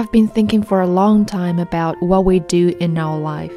[0.00, 3.52] I've been thinking for a long time about what we do in our life.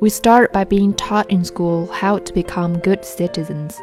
[0.00, 3.80] We start by being taught in school how to become good citizens.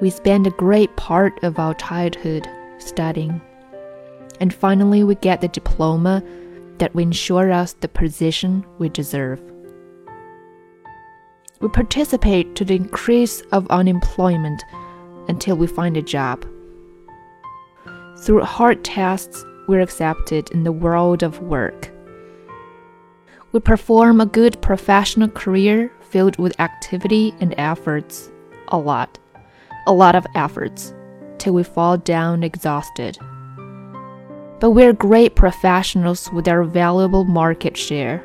[0.00, 2.48] We spend a great part of our childhood
[2.78, 3.40] studying.
[4.38, 6.22] And finally, we get the diploma
[6.78, 9.42] that will ensure us the position we deserve.
[11.60, 14.62] We participate to the increase of unemployment
[15.26, 16.46] until we find a job.
[18.20, 21.90] Through hard tests, we're accepted in the world of work.
[23.52, 28.30] We perform a good professional career filled with activity and efforts.
[28.68, 29.18] A lot.
[29.86, 30.92] A lot of efforts.
[31.38, 33.16] Till we fall down exhausted.
[34.60, 38.22] But we're great professionals with our valuable market share.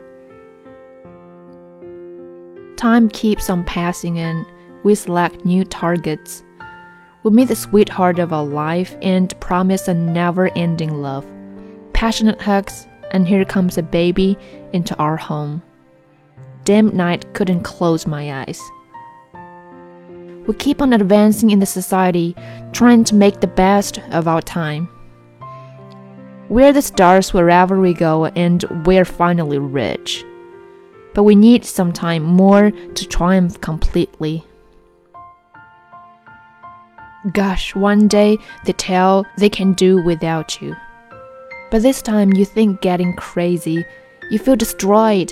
[2.76, 4.46] Time keeps on passing and
[4.84, 6.44] we select new targets.
[7.24, 11.26] We meet the sweetheart of our life and promise a never ending love.
[11.98, 14.38] Passionate hugs, and here comes a baby
[14.72, 15.64] into our home.
[16.64, 18.62] Damn night couldn't close my eyes.
[20.46, 22.36] We keep on advancing in the society,
[22.72, 24.88] trying to make the best of our time.
[26.50, 30.24] We're the stars wherever we go, and we're finally rich.
[31.16, 34.46] But we need some time more to triumph completely.
[37.34, 40.76] Gosh, one day they tell they can do without you.
[41.70, 43.86] But this time you think getting crazy,
[44.30, 45.32] you feel destroyed.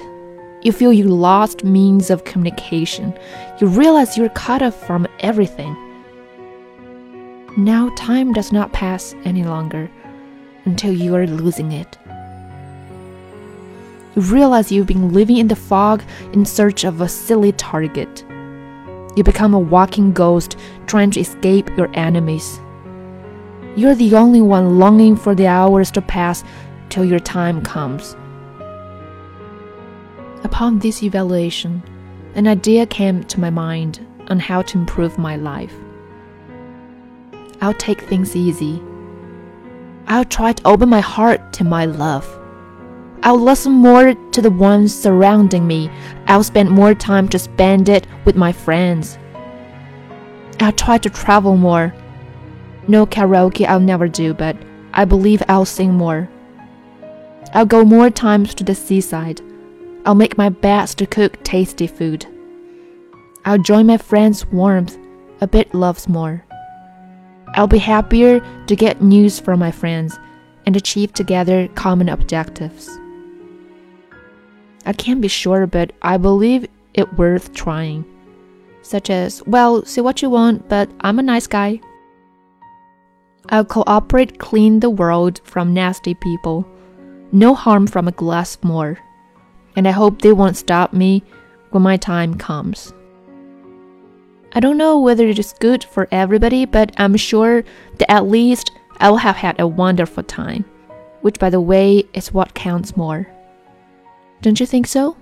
[0.61, 3.17] You feel you lost means of communication.
[3.61, 5.75] You realize you're cut off from everything.
[7.57, 9.89] Now time does not pass any longer
[10.65, 11.97] until you are losing it.
[14.15, 18.25] You realize you've been living in the fog in search of a silly target.
[19.15, 22.59] You become a walking ghost trying to escape your enemies.
[23.75, 26.43] You're the only one longing for the hours to pass
[26.87, 28.15] till your time comes.
[30.45, 31.83] Upon this evaluation,
[32.35, 35.73] an idea came to my mind on how to improve my life.
[37.59, 38.81] I'll take things easy.
[40.07, 42.25] I'll try to open my heart to my love.
[43.23, 45.89] I'll listen more to the ones surrounding me.
[46.27, 49.17] I'll spend more time to spend it with my friends.
[50.61, 51.93] I'll try to travel more.
[52.87, 54.55] No karaoke I'll never do, but
[54.93, 56.29] I believe I'll sing more.
[57.53, 59.41] I'll go more times to the seaside.
[60.05, 62.25] I'll make my best to cook tasty food.
[63.45, 64.97] I'll join my friends' warmth,
[65.41, 66.43] a bit loves more.
[67.53, 70.17] I'll be happier to get news from my friends
[70.65, 72.89] and achieve together common objectives.
[74.85, 78.05] I can't be sure, but I believe it worth trying.
[78.81, 81.79] Such as, well, say what you want, but I'm a nice guy.
[83.49, 86.67] I'll cooperate clean the world from nasty people.
[87.31, 88.99] No harm from a glass more.
[89.75, 91.23] And I hope they won't stop me
[91.71, 92.93] when my time comes.
[94.53, 97.63] I don't know whether it is good for everybody, but I'm sure
[97.97, 100.63] that at least I will have had a wonderful time,
[101.21, 103.27] which, by the way, is what counts more.
[104.41, 105.17] Don't you think so?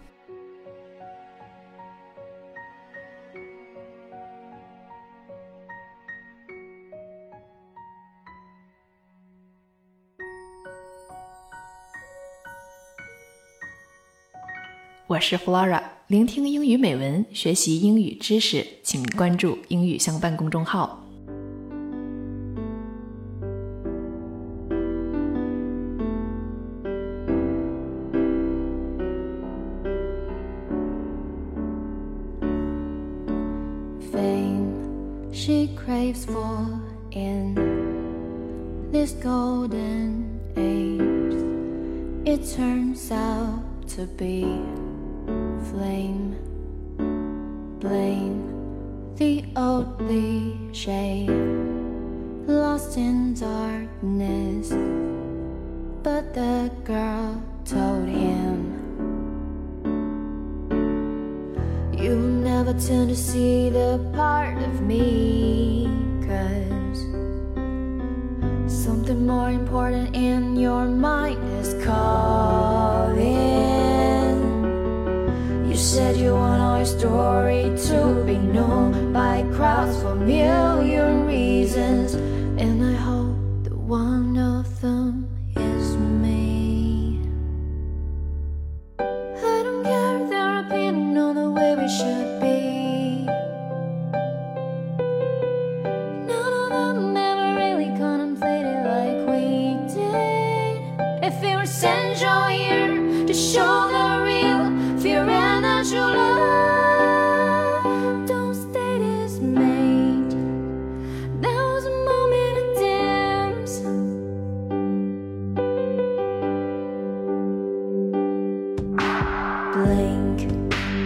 [15.14, 21.06] 我是 Flora，聆听英语美文，学习英语知识，请关注“英语相伴”公众号。
[35.32, 36.82] she craves for
[37.12, 41.36] in this golden age.
[42.26, 43.60] It turns out
[43.90, 44.60] to be
[45.64, 46.36] flame.
[47.80, 48.54] Blame
[49.16, 51.28] the old cliche,
[52.48, 54.70] lost in darkness.
[56.02, 58.74] But the girl told him,
[61.94, 65.88] You'll never turn to see the part of me.
[66.28, 67.02] Cause
[68.84, 73.73] something more important in your mind is calling
[75.84, 82.14] said you want your story to be known by crowds for a million reasons.
[82.14, 85.03] And I hope that one of them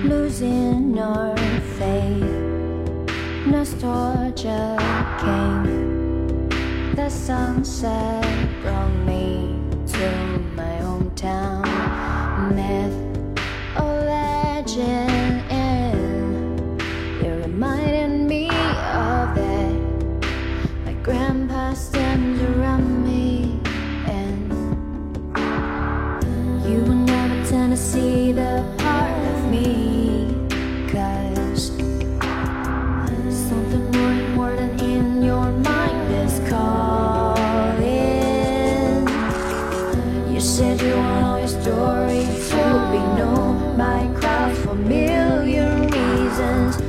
[0.07, 1.35] losing our
[1.77, 2.23] faith.
[3.45, 4.77] Nostalgia
[5.19, 6.49] came,
[6.95, 8.23] the sunset
[8.61, 10.36] brought me to.
[44.67, 46.86] familiar reasons.